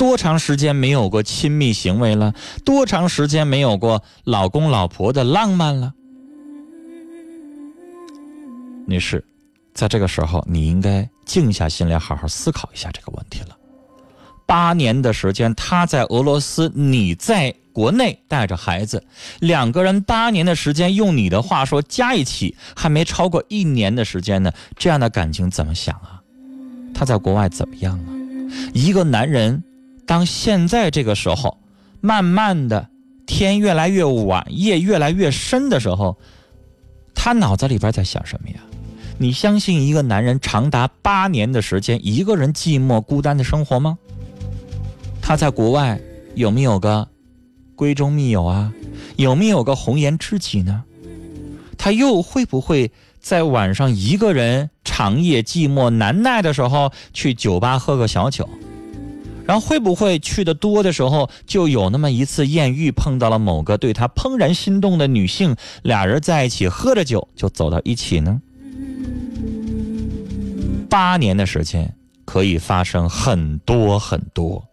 [0.02, 2.34] 多长时间没有过亲密行为了？
[2.66, 5.94] 多长时间没有过老公老婆的浪漫了？
[8.88, 9.24] 女士，
[9.76, 13.56] 在这个时候，你应该静下心来，好好思考一下这个问题了。
[14.48, 19.06] 八年的时间，他在俄罗斯，你在国内带着孩子，
[19.40, 24.52] 两个人八年的时间，用你的话说，加一起还没超过一年的时间呢。
[24.76, 26.24] 这样的感情怎么想啊？
[26.92, 28.10] 他在国外怎么样啊？
[28.74, 29.64] 一个男人。
[30.12, 31.58] 当现在这个时候，
[32.02, 32.90] 慢慢的
[33.26, 36.18] 天越来越晚，夜越来越深的时候，
[37.16, 38.56] 他脑子里边在想什么呀？
[39.20, 43.98] 你相信一个男人长达八年的时间一个人寂寞孤单的生活吗？
[45.22, 45.98] 他在国外
[46.36, 47.08] 有没有个
[47.78, 48.74] 闺中密友啊？
[49.16, 50.84] 有没有个红颜知己呢？
[51.78, 58.50] 他又会不会在晚上一个人长夜寂寞难耐的时候去酒吧喝个小酒？
[59.46, 68.42] 然后会不会去的多的时候，就有那么一次艳遇，碰到了某个对他怦然心动的女性，俩人在一起喝着酒就走到一起呢？
[70.90, 71.94] 八年的时间
[72.26, 74.64] 可以发生很多很多，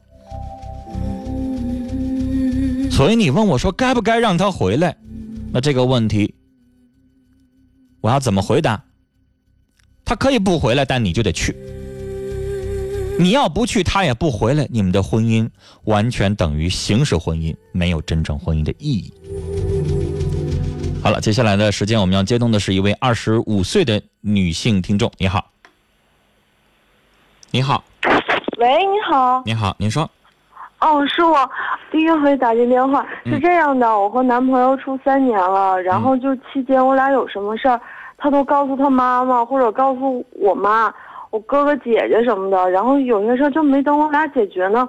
[2.90, 4.96] 所以你问我说该不该让他回来？
[5.52, 6.34] 那这个问题
[8.00, 8.84] 我要怎么回答？
[10.04, 11.56] 他可以不回来，但你就得去。
[13.20, 15.48] 你要不去，他也不回来，你们的婚姻
[15.84, 19.12] 完全等于形式婚姻，没有真正婚姻的意义。
[21.02, 25.50] 好了，接下来的时间我们要接通的是一位二十五岁的女性听众，你好，
[27.50, 27.82] 你好，
[28.58, 30.08] 喂，你好，你好，您说，
[30.78, 31.50] 哦，是我
[31.90, 37.80] 第一回打这电话，是这样的，我和男朋友处三年了，然后就期间我俩有什么事儿，
[38.16, 40.94] 他都告诉他妈妈或者告诉我妈。
[41.30, 44.88] 我哥哥姐姐什么的，然后有些事就没等我俩解决呢，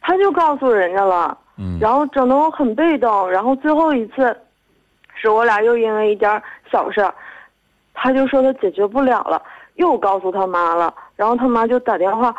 [0.00, 3.30] 他就告诉人家了，嗯，然后整得我很被动。
[3.30, 4.36] 然后最后一次，
[5.14, 6.42] 是我俩又因为一点
[6.72, 7.06] 小事，
[7.92, 9.42] 他就说他解决不了了，
[9.74, 10.92] 又告诉他妈了。
[11.16, 12.34] 然后他妈就打电话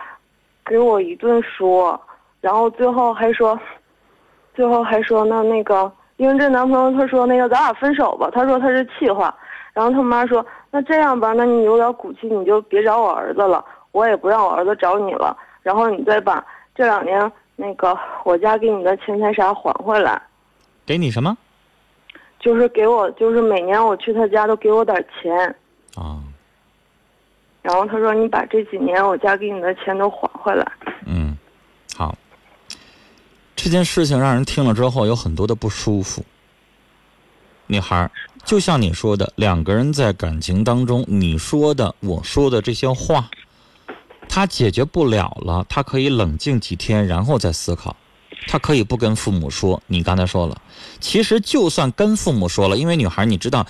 [0.66, 2.00] 给我一顿说，
[2.42, 3.58] 然后最后还说，
[4.54, 9.34] 最后还说那那个，因为这男朋友他说那个咱俩分手吧，他说他是气话。
[9.76, 15.38] 然后他妈说：“那这样吧，那你有点骨气，你就别找我儿子了，我也不让我儿子找你了。
[15.62, 16.42] 然后你再把
[16.74, 20.22] 这两年那个我家给你的钱财啥还回来。”
[20.88, 21.38] 给你什么？
[22.40, 25.38] 就是给我，就是每年我去他家都给我点钱。
[25.96, 26.24] 啊。
[27.62, 30.66] 然后他说：“你把这几年我家给你的钱都还回来。”
[31.06, 31.38] 嗯，
[31.98, 32.16] 好。
[33.58, 36.24] 这件事情让人听了之后有很多的不舒服。
[37.68, 38.10] 女孩。
[38.44, 43.28] 就像你说的，两个人在感情当中，你说的、我说的这些话，
[44.30, 47.96] 他解决不了了，他可以冷静几天，然后再思考。
[48.48, 49.82] 他可以不跟父母说。
[49.88, 50.62] 你刚才说了，
[51.00, 53.66] 其实就算跟父母说了，因为女孩，你知道，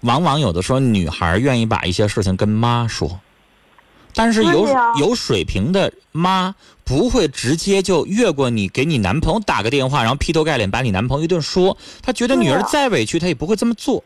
[0.00, 3.20] 往往有的时候女孩愿意把一些事情跟妈说。
[4.14, 11.76] 但是有有水平的妈不会直接就越过你，给你男朋友打个电话，然后劈头盖脸把你男朋友一顿说。
[12.02, 14.04] 她觉得女儿再委屈，她也不会这么做。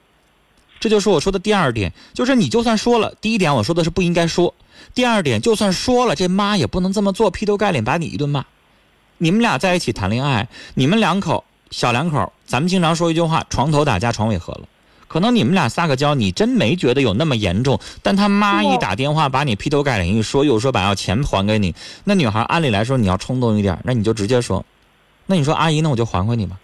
[0.79, 4.55] 这就是我说的第二点，就是你就算说了，第一点我说的是不应该说，
[4.95, 8.45] 第二点就算说了，这妈也不能这么做，劈头盖脸把你一顿骂。
[9.19, 14.69] 你们俩在一起谈恋爱，你们两口小两口，咱们经常说一句话：床头打架，床尾和了。
[15.09, 17.79] 可能你们俩撒个娇，你真没觉得有那么严重。
[18.03, 24.65] 但他妈一打电话把你劈头盖脸一说，又说把要钱还给你，那女孩按理来说你要冲动一点，那你就直接说，
[25.27, 26.57] 那你说阿姨，那我就还回你吧。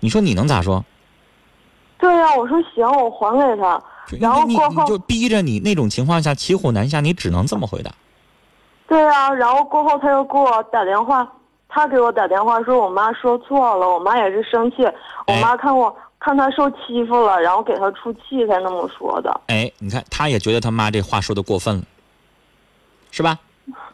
[0.00, 0.84] 你说你能咋说？
[1.98, 3.80] 对呀，我说行，我还给他。
[4.20, 7.92] 然后过后就逼着你那种情况下骑虎难下，你只能这么回答。
[8.88, 11.26] 对呀，然后过后他又给我打电话，
[11.68, 14.78] 他给我打电话说我妈说错了，我妈也是生气，
[15.28, 15.94] 我妈看我。
[16.24, 19.40] 看他受欺负了，然后给他出气才那么说的。
[19.48, 21.82] 哎，你看，他也觉得他妈这话说的过分了，
[23.10, 23.40] 是吧？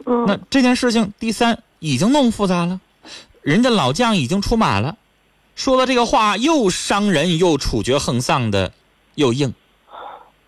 [0.05, 0.25] 嗯。
[0.27, 2.79] 那这件事情，第三已经弄复杂了，
[3.41, 4.95] 人家老将已经出马了，
[5.55, 8.71] 说了这个话又伤人又处决横丧的，
[9.15, 9.51] 又硬，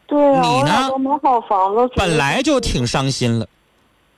[0.05, 3.47] 对啊，你呢买好房子，本来就挺伤心了，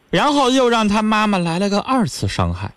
[0.09, 2.74] 然后又让他妈妈来了个二次伤害。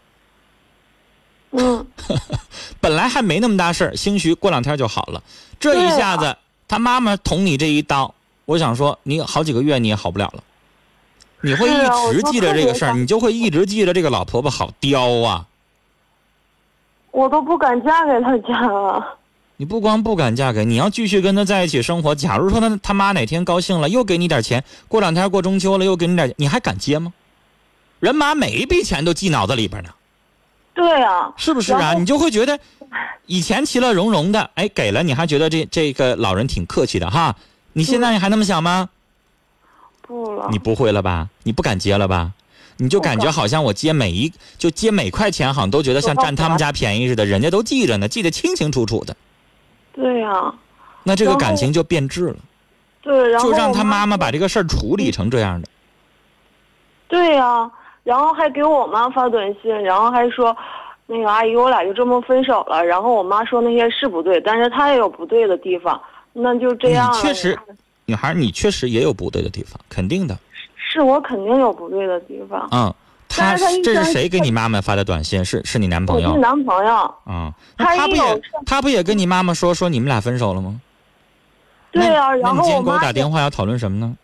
[1.52, 1.86] 嗯，
[2.80, 5.22] 本来还没那么大事儿，兴许过两天就好了。
[5.58, 6.36] 这一下子，
[6.68, 10.42] 他妈妈捅你这一刀，我想说，你好几个月你也好不了了。
[11.42, 15.46] 你会一直记着这个事儿，你就会一直记着这个老婆婆好刁啊！
[17.12, 19.16] 我都不敢嫁给他家了。
[19.56, 22.14] 你不光不敢嫁给，你要继续跟他在一起生活。
[22.14, 27.12] 假如说他他妈哪天高兴了，又给你点钱，过两天过中秋了又给你点，你还敢接吗？
[28.00, 29.90] 人妈每一笔钱都记脑子里边呢。
[30.76, 31.94] 对啊，是不是啊？
[31.94, 32.56] 你就会觉得，
[33.24, 37.34] 以前其乐融融的，哎，给了你还觉得这这个老人挺客气的哈。
[37.72, 38.88] 你现在还那么想吗？
[40.02, 40.48] 不了。
[40.50, 41.28] 你不会了吧？
[41.42, 42.30] 你不敢接了吧？
[42.76, 49.16] 你就感觉好像我接每一就接每块钱，好像都觉得像占他们家便宜似的，人家都记着呢，记得清清楚楚的。
[49.94, 50.52] 对呀、
[51.02, 52.36] 那这个感情就变质了，
[53.00, 55.66] 对，然后就让他妈妈把这个事儿处理成这样的。
[57.08, 57.70] 对呀、
[58.06, 60.56] 然后还给我妈发短信，然后还说，
[61.06, 62.84] 那个阿姨，我俩就这么分手了。
[62.86, 66.00] 然后我妈说那些是不对，但是她也有不对的地方，
[66.32, 67.58] 那就这样确实，
[68.04, 70.38] 女孩，你确实也有不对的地方，肯定的。
[70.76, 72.68] 是我肯定有不对的地方。
[72.70, 72.94] 嗯，
[73.28, 75.44] 他但是他一这是谁给你妈妈发的短信？
[75.44, 76.36] 是是你男朋友？
[76.36, 80.80] 男朋友，嗯，他不也一有事他不也跟你妈妈说说你们俩分手了吗？
[81.90, 84.14] 对呀、然后你今天给我打电话要讨论什么呢？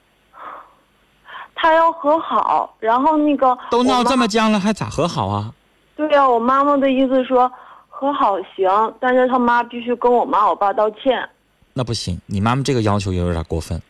[1.63, 5.55] 她要和好，然后那个都闹这么僵了，还咋和好啊？
[5.95, 7.49] 对呀、我妈妈的意思说
[7.89, 11.31] 和好行，但是他妈必须跟我妈我爸道歉。
[11.73, 13.81] 那不行，你妈妈这个要求也有点过分。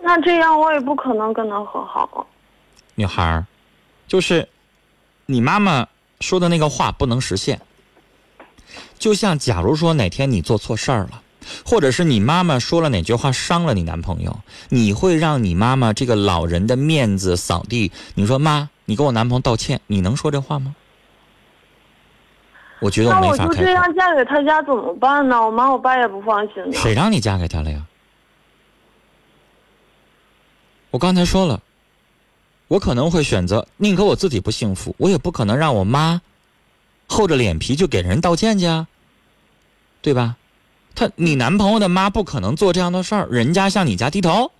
[0.00, 2.24] 那这样我也不可能跟他和好。
[2.94, 3.44] 女孩儿，
[4.06, 4.48] 就是
[5.26, 5.84] 你妈妈
[6.20, 7.60] 说的那个话不能实现。
[9.00, 11.20] 就像假如说哪天你做错事儿了，
[11.64, 17.90] 或者是你妈妈说了哪句话伤了你男朋友，你会让你妈妈这个老人的面子扫地？
[18.14, 20.74] 你说妈，你跟我男朋友道歉，你能说这话吗？
[22.80, 23.50] 我觉得我没法开口。
[23.50, 25.40] 我就这样嫁给他家怎么办呢？
[25.44, 26.72] 我妈我爸也不放心呢。
[26.72, 27.84] 谁让你嫁给他了呀？
[30.90, 31.60] 我刚才说了，
[32.68, 36.22] 我可能会选择宁可我自己不幸福，我也不可能让我妈
[37.06, 38.88] 厚着脸皮就给人道歉去啊，
[40.00, 40.36] 对吧？
[41.00, 44.52] 他你男朋友的妈不可能做这样的事儿，人家向你家低头。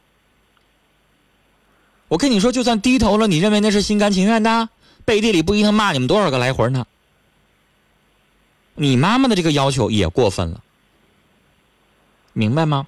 [2.08, 4.70] 我跟你说，就算低头了，你认为那是心甘情愿的？
[5.04, 6.86] 背地里不一定骂你们多少个来回呢？
[8.74, 10.62] 你妈妈的这个要求也过分了，
[12.32, 12.86] 明白吗？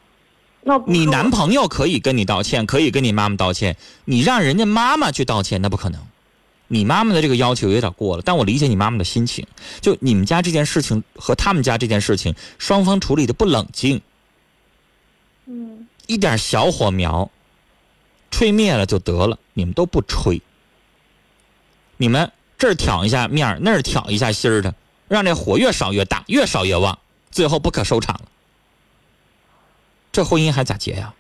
[0.63, 3.77] 那你男朋友可以跟你道歉，可以跟你妈妈道歉，
[4.07, 6.01] 你让人家妈妈去道歉，那不可能。
[6.73, 9.47] 你妈妈的这个要求有点过了，但我理解你妈妈的心情。
[9.83, 14.01] 就你们家这件事情和他们家这件事情，双方处理的不冷静，
[15.45, 17.31] 嗯，一点小火苗，
[18.31, 20.41] 吹灭了就得了，你们都不吹。
[21.99, 24.75] 你们这儿挑一下面儿，那儿挑一下心儿的，
[25.09, 26.99] 让这火越烧越大，越烧越旺，
[27.31, 28.29] 最后不可收场了。
[30.11, 31.13] 这婚姻还咋结呀？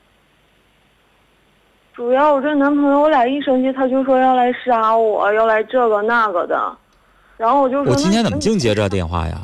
[2.03, 6.76] 主要我这男朋友，我俩一生气他就说要来杀我，要来这个那个的，
[7.36, 9.40] 然后我就说我今天怎么净接这电话呀？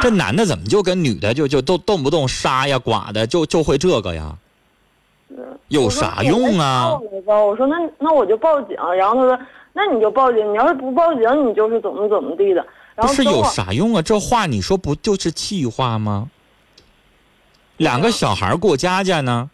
[0.00, 4.34] 这男的怎么就跟女的就就都动不动杀呀剐的，就就会这个呀？
[5.68, 6.98] 有啥用啊？
[7.26, 9.38] 我说那那我就报警，然后他说
[9.74, 12.66] 那你就报警，你要是不报警，你就是怎么怎么地的。
[12.94, 14.00] 然不是有啥用啊？
[14.00, 16.30] 这话你说不就是气话吗？
[17.76, 19.50] 两个小孩过家家呢，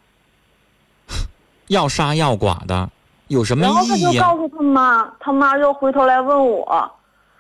[1.69, 2.89] 要杀要剐的，
[3.29, 4.13] 有什么意义然后他？
[4.13, 6.91] 就告诉他妈，他妈就回头来问我，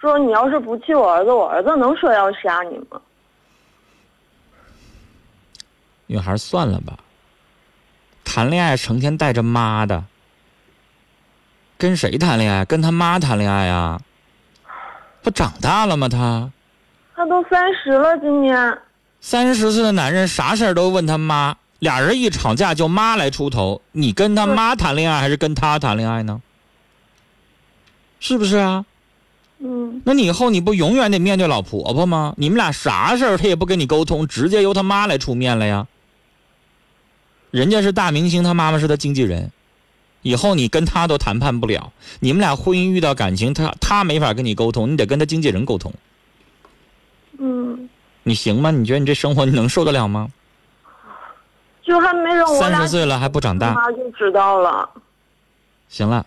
[0.00, 3.00] 说你要是不气我儿子，我儿子能说要杀你吗？
[6.06, 6.94] 女孩算了吧，
[8.24, 10.04] 谈恋爱成天带着妈的，
[11.76, 12.64] 跟谁谈恋爱？
[12.64, 14.00] 跟他妈谈恋爱啊？
[15.22, 16.08] 不长大了吗？
[16.08, 16.50] 他
[17.16, 18.78] 他都三十了，今年。
[19.20, 23.82] 三十岁的男人啥事儿都问他妈，俩人一吵架就妈来出头。
[23.92, 26.40] 你跟他妈谈恋爱还是跟他谈恋爱呢？
[28.18, 28.84] 是不是啊？
[29.58, 32.34] 嗯，那你以后你不永远得面对老婆婆吗？
[32.36, 35.86] 你们俩啥事儿他也不跟你沟通，直接由他妈来出面了呀。
[37.50, 39.50] 人家是大明星，他妈妈是他经纪人，
[40.20, 41.92] 以后你跟他都谈判不了。
[42.20, 45.92] 你们俩婚姻遇到感情，他他没法跟你沟通，你得跟他经纪人沟通。
[47.38, 47.88] 嗯，
[48.24, 48.70] 你行吗？
[48.70, 50.28] 你觉得你这生活你能受得了吗？
[51.86, 54.90] 就还没等我俩三十岁了还不长大，他妈就知道了。
[55.88, 56.26] 行了，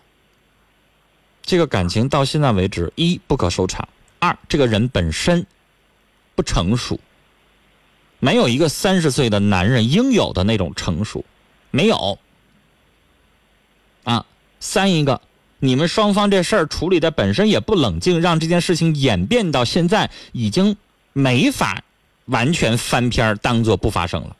[1.42, 3.86] 这个感情到现在为止，一不可收场，
[4.18, 5.46] 二这个人本身
[6.34, 6.98] 不成熟，
[8.18, 11.22] 没有一个三十岁的男人应有的那种成熟，
[11.70, 12.18] 没有。
[14.04, 14.24] 啊，
[14.60, 15.20] 三一个，
[15.58, 20.74] 你们双方这事儿处理的本身也不冷静，让这件事情演变到现在已经
[21.12, 21.82] 没法
[22.24, 24.36] 完全翻篇儿，当做不发生了。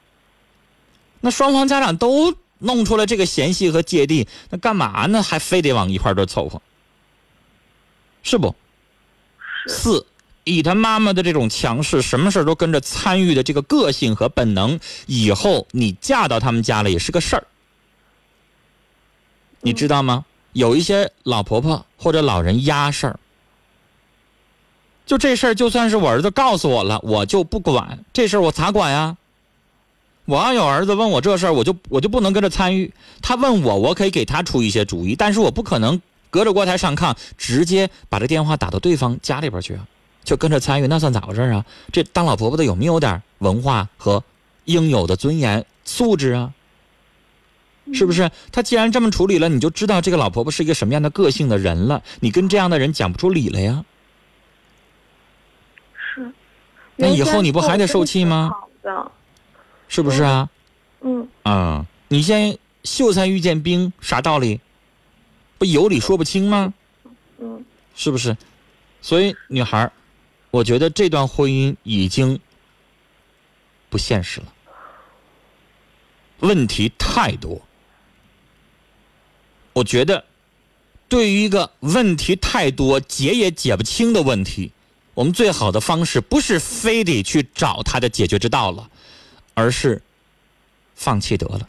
[1.20, 5.22] 那双方家长都弄出了这个嫌隙和芥蒂，那干嘛呢？
[5.22, 6.60] 还非得往一块儿这凑合，
[8.22, 8.54] 是不？
[9.66, 10.06] 四，
[10.44, 17.46] 以他妈妈的这种强势，什么事儿都跟着参与的这个个性和本能，以后你嫁到他们家了也是个事儿。
[19.60, 20.24] 你知道吗？
[20.52, 23.20] 有一些老婆婆或者老人压事儿，
[25.06, 29.16] 就这事儿，就算是我儿子告诉我了，我就不管这事儿，我咋管呀？
[30.30, 32.92] 我要有儿子问我这事儿，我就我就不能跟着参与。
[33.20, 36.00] 他问我，我可以给他出一些主意，但是我不可能
[36.30, 39.84] 隔着锅台上炕，直接把这电话打到对方家里边去啊，
[40.22, 41.66] 就跟着参与，那算咋回事啊？
[41.92, 44.22] 这当老婆婆的有没有点文化和
[44.66, 46.52] 应有的尊严素质啊？
[47.92, 48.30] 是不是？
[48.52, 52.04] 他既然这么处理了，你就知道这个老婆婆是一个什么样的个性的人了。
[52.20, 53.84] 你跟这样的人讲不出理来呀。
[56.14, 56.30] 是。
[56.94, 58.52] 那以后你不还得受气吗？
[58.52, 59.10] 好的。
[59.90, 60.48] 是不是啊？
[61.02, 61.28] 嗯。
[61.42, 64.60] 啊，你先秀才遇见兵，啥道理？
[65.58, 66.72] 不有理说不清吗？
[67.38, 67.62] 嗯。
[67.94, 68.34] 是不是？
[69.02, 69.90] 所以女孩
[70.50, 72.38] 我觉得这段婚姻已经
[73.88, 74.46] 不现实了，
[76.40, 77.60] 问题太多。
[79.72, 80.24] 我觉得，
[81.08, 84.72] 对于一个问题太多、解也解不清的问题，
[85.14, 88.90] 我们最好的方式不是非得去找他的解决之道了，
[89.60, 90.00] 而是
[90.94, 91.68] 放弃得了。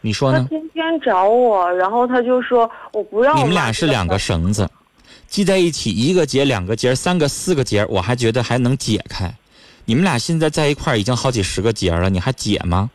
[0.00, 0.40] 你说呢？
[0.42, 3.34] 他天天找我，然后他就说我不要。
[3.34, 4.68] 你们俩是两个绳子，
[5.28, 9.32] 系在一起，一个结、两个结、三个、四个结，我还觉得还能解开。
[9.84, 12.90] 你们俩现在在一块儿已经好几十个结了，你还解吗？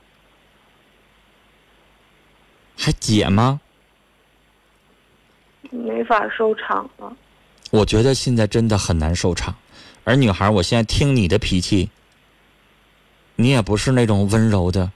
[2.78, 3.60] 还解吗？
[5.72, 7.16] 没法收场了。
[7.72, 9.56] 我觉得现在真的很难收场。
[10.04, 11.90] 而女孩，我现在听你的脾气，
[13.36, 14.92] 你也不是那种温柔的、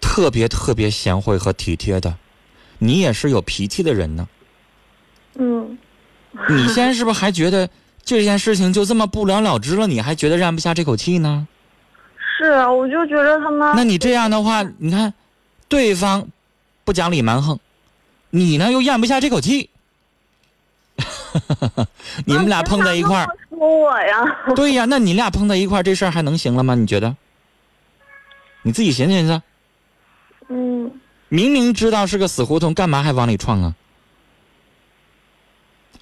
[0.00, 2.16] 特别特别贤惠和体贴的，
[2.78, 4.28] 你也是有脾气的人呢。
[5.34, 5.78] 嗯。
[6.48, 7.68] 你现在是不是还觉得
[8.02, 9.86] 这件事情就这么不了了之了？
[9.86, 11.46] 你还觉得咽不下这口气呢？
[12.38, 13.72] 是啊，我就觉得他妈。
[13.74, 15.12] 那你这样的话，你看。
[15.68, 16.28] 对方
[16.84, 17.58] 不讲理蛮横，
[18.28, 19.70] 你呢又咽不下这口气，
[22.26, 24.24] 你们俩碰在一块儿，说我呀？
[24.56, 26.74] 对呀，那你俩碰在一块儿，这事儿还能行了吗？
[26.74, 27.16] 你觉得？
[28.62, 29.40] 你自己寻思寻思。
[30.48, 30.90] 嗯。
[31.28, 33.74] 明明知道是个死胡同，干嘛还往里撞啊？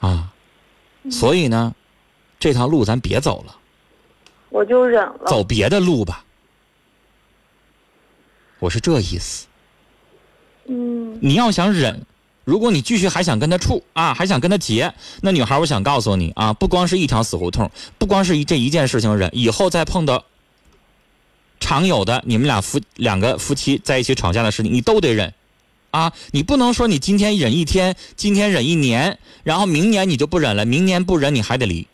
[0.00, 0.32] 啊，
[1.10, 1.74] 所以呢，
[2.38, 3.54] 这条路咱别走了。
[4.48, 5.26] 我就忍了。
[5.26, 6.24] 走别的路吧。
[8.58, 9.46] 我是这意思。
[10.64, 12.06] 嗯，你要想忍，
[12.50, 20.24] 如果你继续还想跟他处啊，还想跟他结，那女孩，我想告诉你啊，不光是一条死胡同，不光是一这一件事情忍，以后再碰到
[21.60, 25.32] 常有的你们俩夫两个夫妻在一起吵架的事情，你都得忍
[25.92, 31.86] 啊，你不能说你今天忍一天，今天忍一年，然后明年你就不忍了，明年不忍你还得离，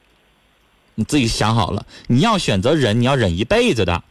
[0.94, 4.02] 你自己想好了，你要选择忍，你要忍一辈子的。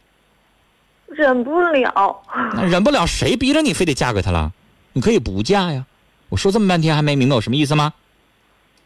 [1.07, 2.21] 忍不了，
[2.53, 4.53] 那忍不了，谁逼着你非得嫁给他了？
[4.93, 5.87] 你可以不嫁呀。
[6.35, 7.93] 我说这么半天还没明白我什么意思吗？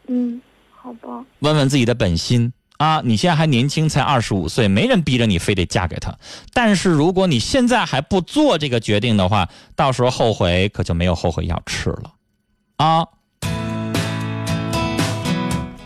[0.06, 0.40] 嗯，
[0.72, 1.24] 好吧。
[1.40, 3.02] 问问自己的本心啊！
[3.04, 6.16] 你现在还年轻，才二十五岁，没人逼着你非得嫁给他。
[6.52, 12.12] 但是如果你现在还不做这个决定的话，到时候后悔可就没有后悔药吃了
[12.76, 13.04] 啊！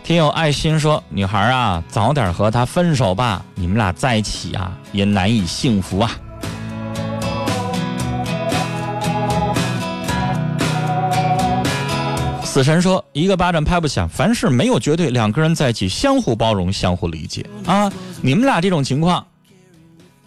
[0.02, 6.10] 听友爱心说：“女孩啊，早点和他分手吧，你们俩在一起啊也难以幸福啊。”
[12.55, 17.92] 死神说：“一个巴掌拍不响，凡事没有绝对，两个人在一起相互包容，相互理解啊！
[18.22, 19.26] 你们俩这种情况，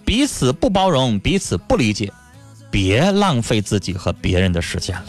[0.04, 2.12] 彼此不包容，彼此不理解，
[2.70, 5.06] 别浪费自己和别人的时间了。”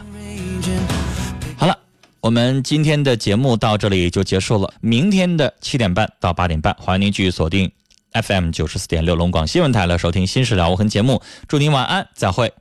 [1.59, 1.77] 好了，
[2.21, 4.73] 我们今天的节目到这里就结束了。
[4.81, 7.69] 明天的七点半到八点半，欢迎您继续锁定
[8.13, 11.21] FM 九十四点六龙广新闻台来收听《新事了无痕》节目。
[11.49, 12.53] 祝您晚安，再会。